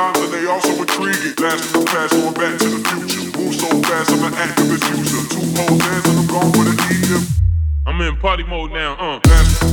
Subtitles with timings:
[0.00, 1.34] times and they also intriguing.
[1.36, 3.38] Blast from the past, going back to the future.
[3.38, 5.22] Move so fast, I'm an activist user.
[5.28, 7.26] Two whole hands and I'm gone with the Egypt.
[7.86, 9.20] I'm in party mode now, uh.
[9.26, 9.69] Last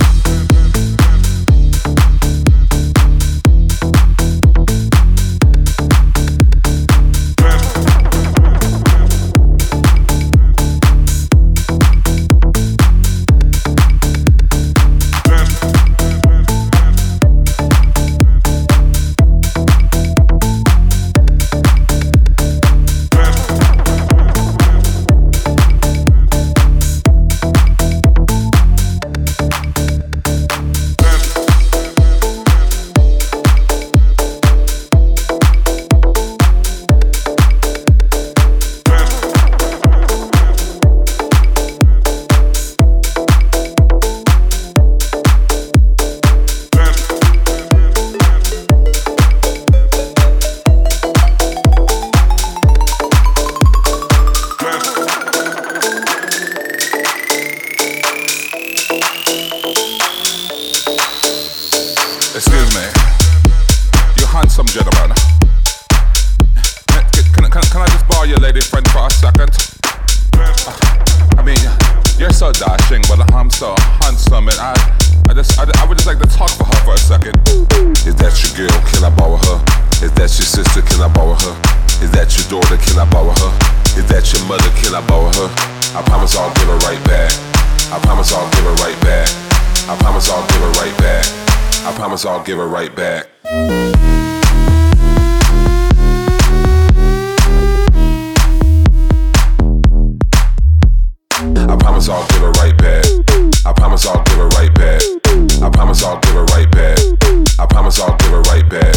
[103.98, 105.02] promise I'll give it right back.
[105.64, 107.00] I promise I'll give it right back.
[107.60, 108.96] I promise I'll give it right back.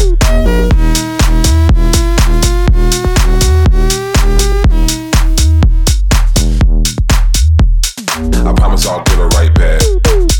[8.44, 9.80] I promise I'll give it right back.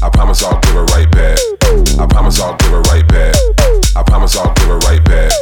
[0.03, 1.39] I promise I'll give it right back.
[1.99, 3.35] I promise I'll give it right back.
[3.97, 5.33] I promise I'll give it right back.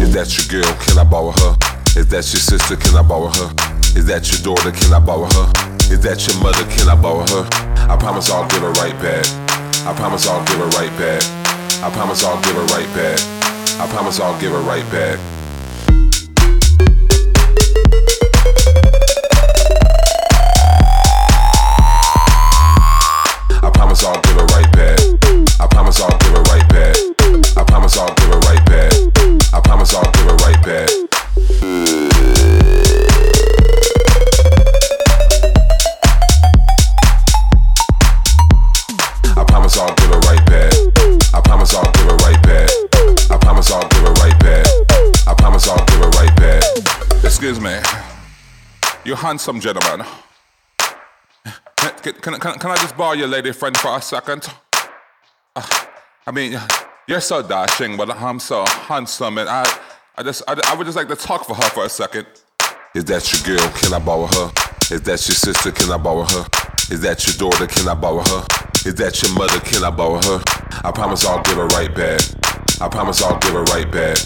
[0.00, 0.74] Is that your girl?
[0.78, 1.56] Can I borrow her?
[1.98, 2.76] Is that your sister?
[2.76, 3.50] Can I borrow her?
[3.98, 4.70] Is that your daughter?
[4.70, 5.52] Can I borrow her?
[5.90, 6.64] Is that your mother?
[6.70, 7.69] Can I borrow her?
[7.90, 9.26] I promise I'll give her right back.
[9.84, 11.24] I promise I'll give her right back.
[11.82, 13.18] I promise I'll give her right back.
[13.80, 15.18] I promise I'll give her right back.
[49.16, 50.06] Handsome gentleman.
[51.76, 54.46] Can, can, can, can I just borrow your lady friend for a second?
[55.56, 55.66] Uh,
[56.26, 56.58] I mean,
[57.06, 59.64] you're so dashing, but I'm so handsome, and I,
[60.16, 62.26] I just, I, I would just like to talk for her for a second.
[62.94, 63.68] Is that your girl?
[63.70, 64.52] Can I borrow her?
[64.90, 65.70] Is that your sister?
[65.70, 66.46] Can I borrow her?
[66.90, 67.66] Is that your daughter?
[67.66, 68.44] Can I borrow her?
[68.84, 69.60] Is that your mother?
[69.60, 70.42] Can I borrow her?
[70.84, 72.20] I promise I'll give her right back.
[72.80, 74.18] I promise I'll give her right back.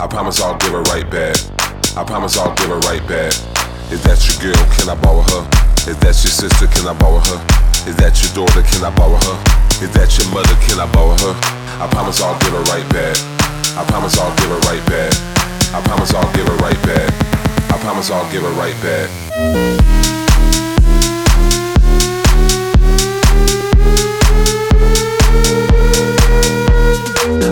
[0.00, 1.36] I promise I'll give her right back.
[1.96, 3.32] I promise I'll give her right back.
[3.92, 4.64] Is that your girl?
[4.72, 5.44] Can I borrow her?
[5.84, 6.64] Is that your sister?
[6.64, 7.38] Can I borrow her?
[7.84, 8.64] Is that your daughter?
[8.64, 9.36] Can I borrow her?
[9.84, 10.56] Is that your mother?
[10.64, 11.36] Can I borrow her?
[11.76, 13.20] I promise I'll give her right back.
[13.76, 15.12] I promise I'll give her right back.
[15.76, 17.12] I promise I'll give her right back.
[17.68, 19.12] I promise I'll give her right back.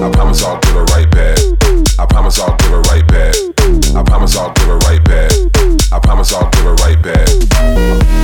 [0.01, 1.37] I promise I'll give her right back.
[2.01, 3.37] I promise I'll give her right back.
[3.93, 5.50] I promise I'll give right back.
[6.11, 8.20] I'ma give it right back.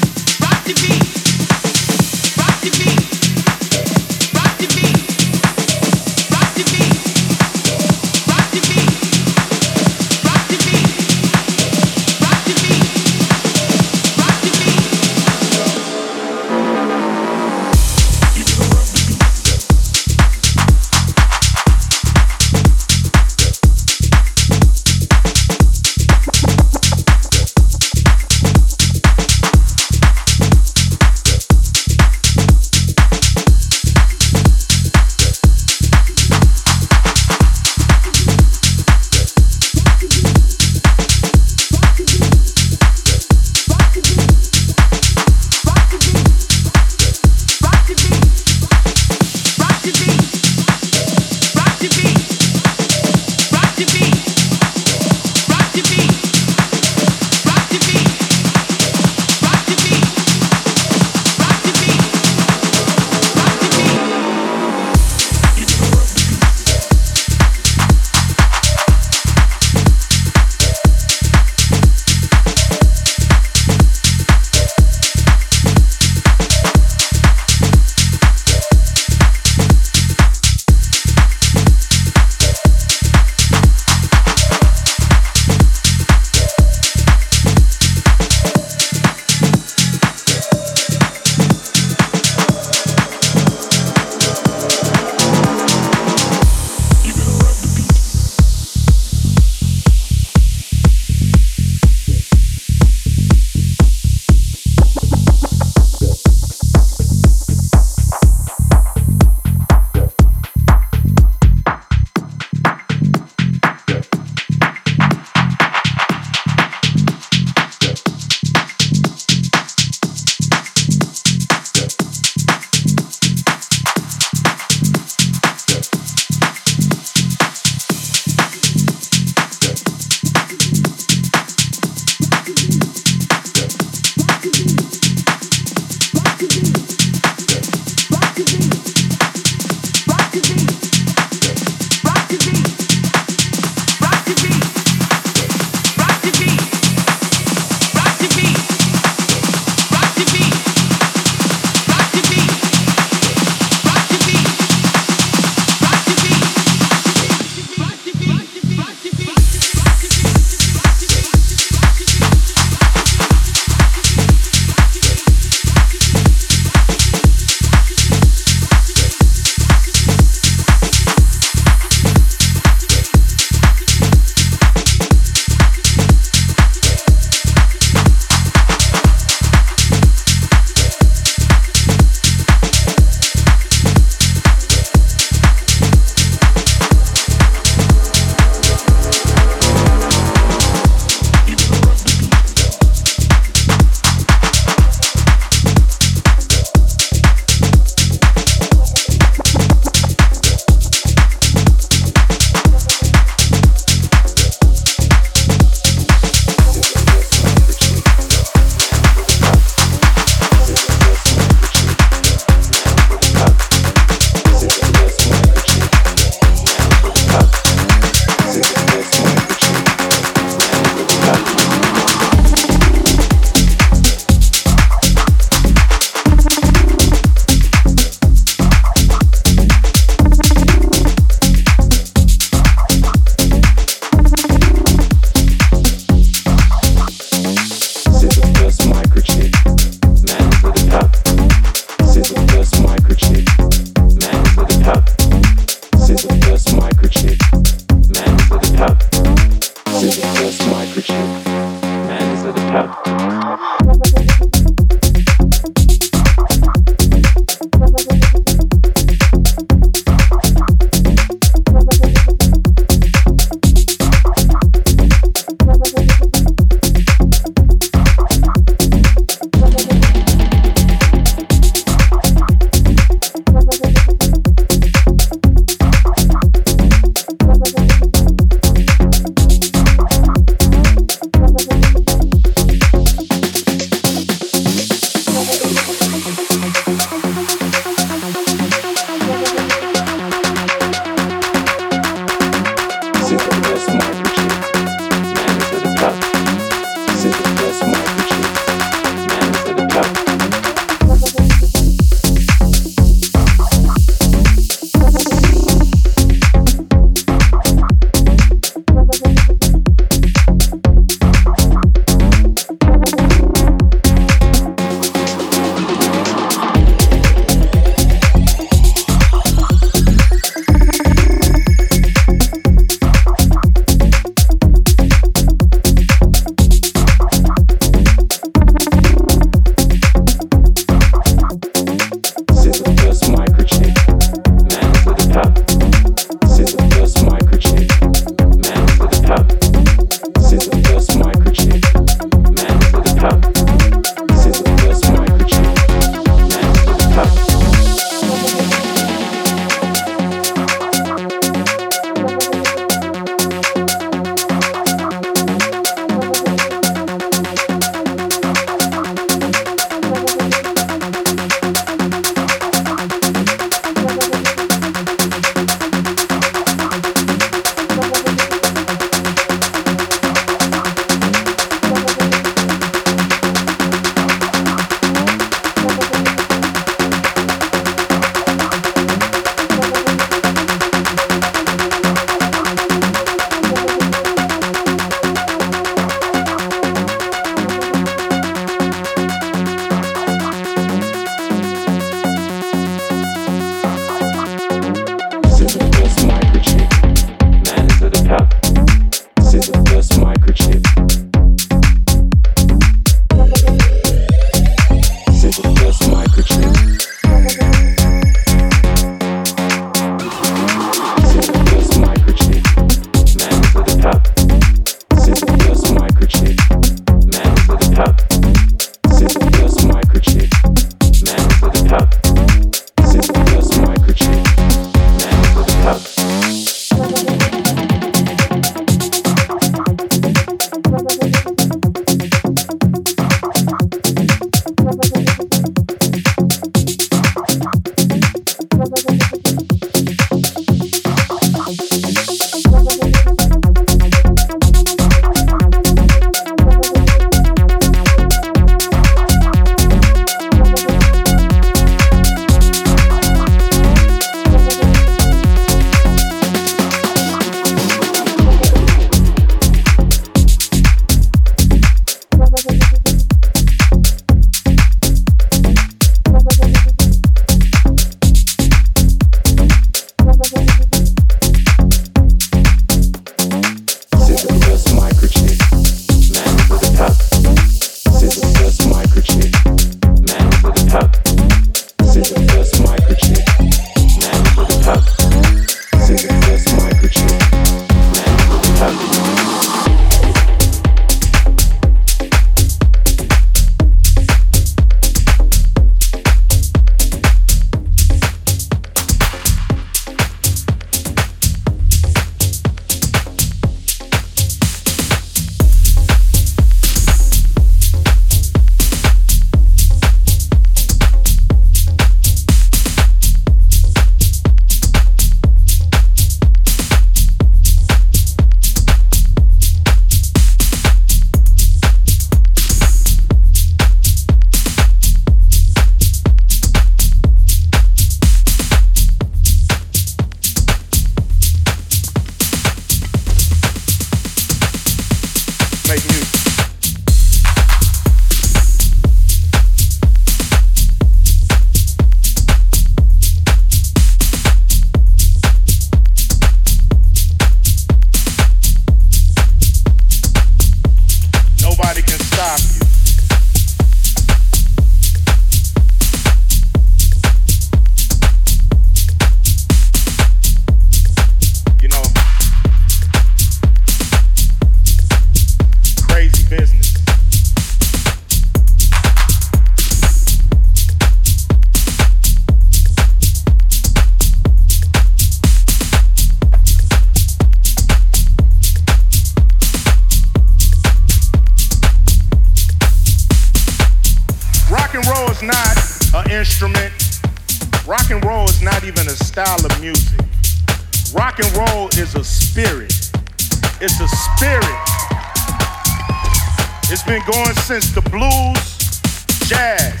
[597.18, 599.00] Been going since the blues,
[599.48, 600.00] jazz,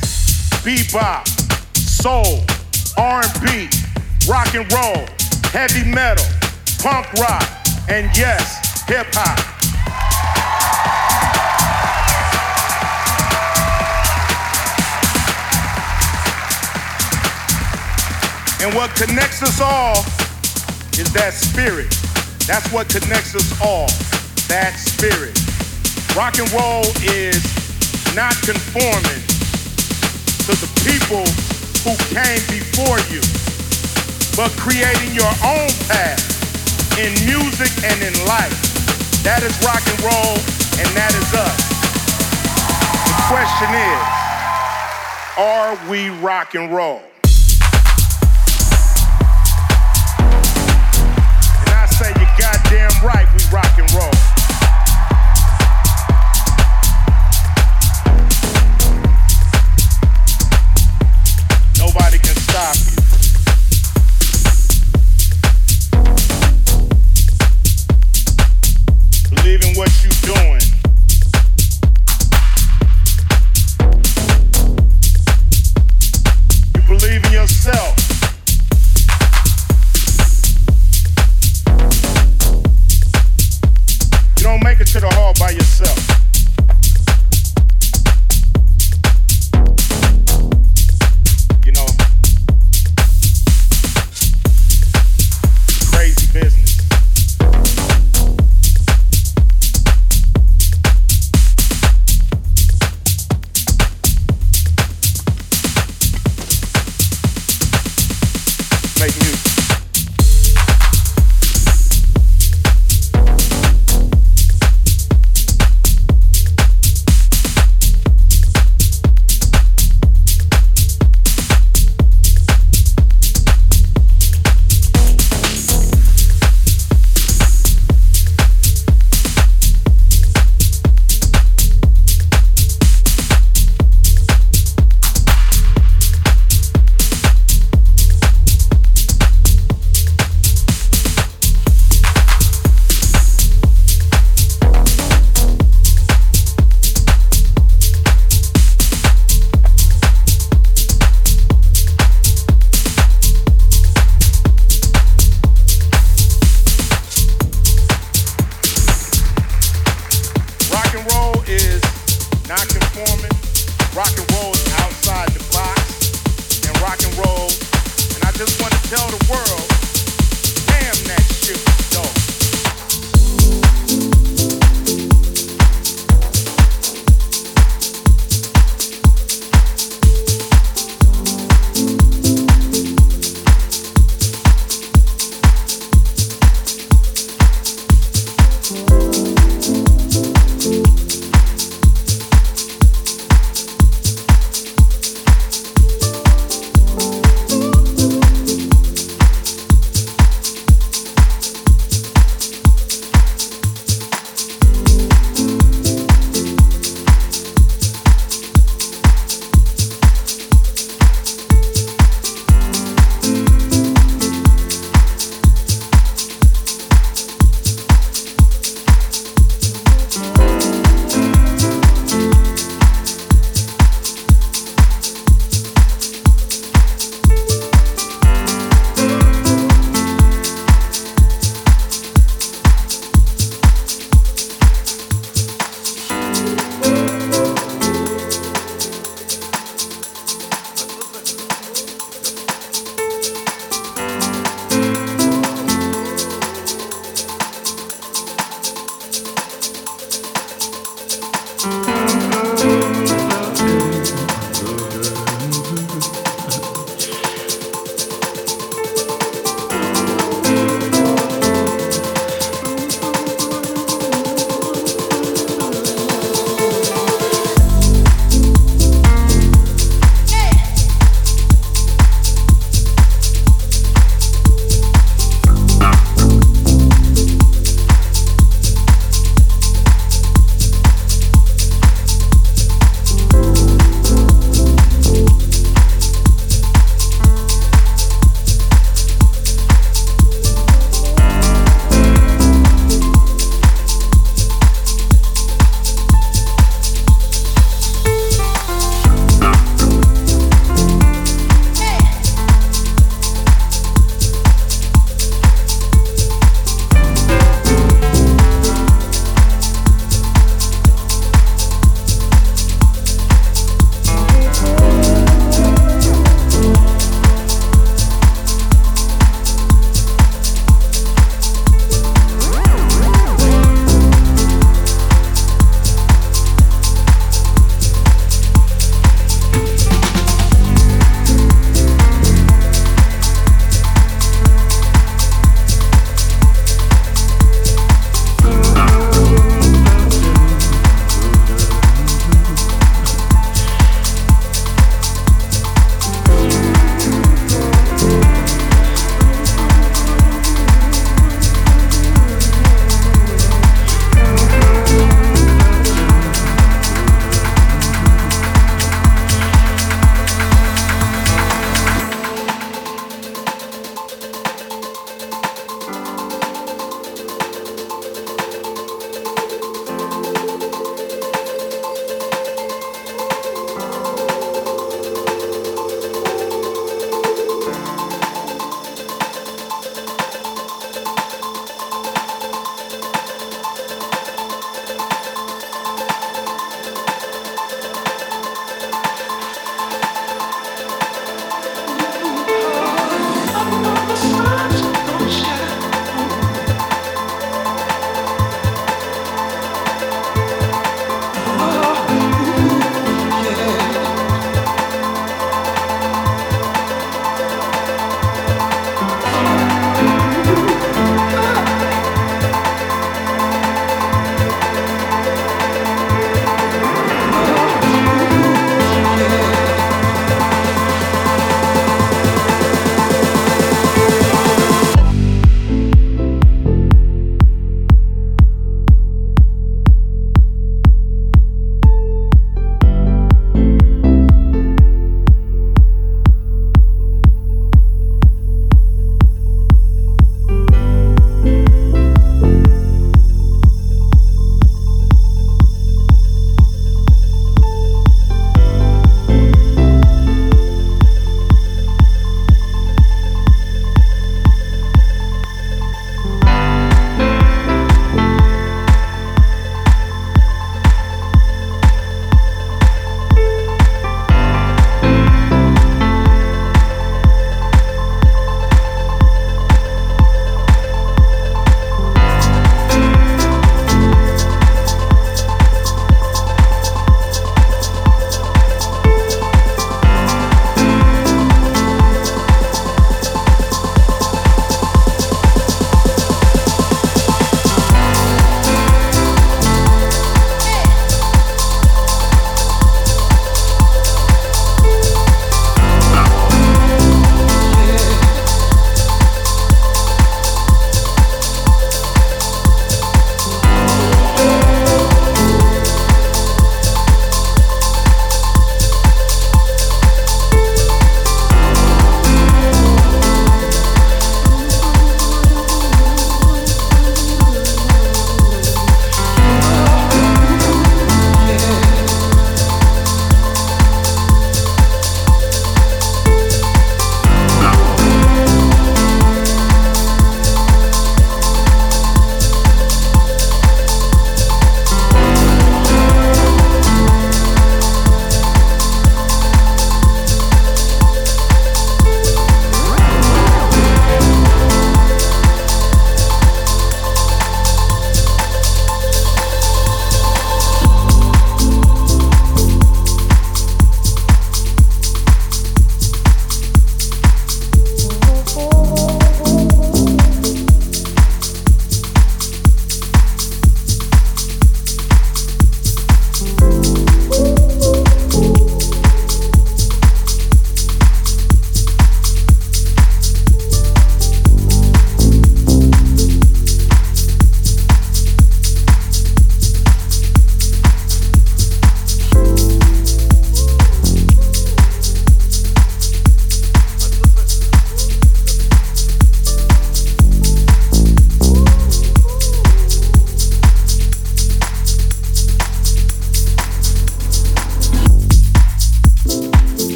[0.62, 1.26] bebop,
[1.76, 2.44] soul,
[2.96, 3.68] R&B,
[4.28, 5.06] rock and roll,
[5.50, 6.24] heavy metal,
[6.80, 7.48] punk rock,
[7.88, 9.38] and yes, hip hop.
[18.62, 19.98] And what connects us all
[21.00, 21.90] is that spirit.
[22.46, 23.86] That's what connects us all.
[24.48, 25.47] That spirit.
[26.16, 27.42] Rock and roll is
[28.14, 29.22] not conforming
[30.46, 31.22] to the people
[31.84, 33.22] who came before you,
[34.36, 38.56] but creating your own path in music and in life.
[39.22, 40.34] That is rock and roll,
[40.82, 41.58] and that is us.
[43.06, 44.02] The question is,
[45.38, 47.02] are we rock and roll?
[51.60, 54.27] And I say, you're goddamn right we rock and roll.